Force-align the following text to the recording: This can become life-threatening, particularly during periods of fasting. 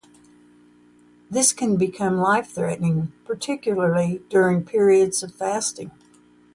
This 1.29 1.53
can 1.53 1.77
become 1.77 2.17
life-threatening, 2.17 3.11
particularly 3.23 4.23
during 4.31 4.63
periods 4.65 5.21
of 5.21 5.31
fasting. 5.35 5.91